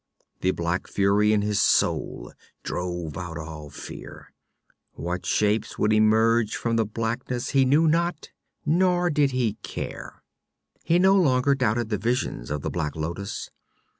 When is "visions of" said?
11.99-12.63